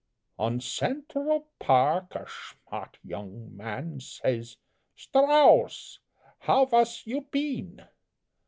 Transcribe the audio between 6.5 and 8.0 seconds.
vas you peen?"